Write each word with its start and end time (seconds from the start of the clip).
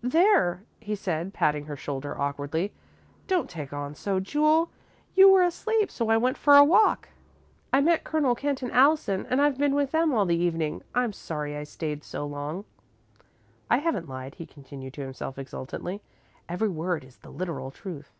"There," 0.00 0.62
he 0.80 0.94
said, 0.94 1.34
patting 1.34 1.66
her 1.66 1.76
shoulder 1.76 2.18
awkwardly. 2.18 2.72
"Don't 3.26 3.50
take 3.50 3.74
on 3.74 3.94
so, 3.94 4.18
Jule. 4.18 4.70
You 5.14 5.30
were 5.30 5.42
asleep, 5.42 5.90
so 5.90 6.08
I 6.08 6.16
went 6.16 6.36
out 6.38 6.40
for 6.40 6.56
a 6.56 6.64
walk. 6.64 7.10
I 7.74 7.82
met 7.82 8.02
Colonel 8.02 8.34
Kent 8.34 8.62
and 8.62 8.72
Allison 8.72 9.26
and 9.28 9.42
I've 9.42 9.58
been 9.58 9.74
with 9.74 9.90
them 9.90 10.12
all 10.14 10.24
the 10.24 10.34
evening. 10.34 10.82
I'm 10.94 11.12
sorry 11.12 11.58
I 11.58 11.64
stayed 11.64 12.04
so 12.04 12.24
long." 12.24 12.64
"I 13.68 13.76
haven't 13.76 14.08
lied," 14.08 14.36
he 14.36 14.46
continued, 14.46 14.94
to 14.94 15.02
himself, 15.02 15.38
exultantly. 15.38 16.00
"Every 16.48 16.70
word 16.70 17.04
is 17.04 17.18
the 17.18 17.28
literal 17.28 17.70
truth." 17.70 18.14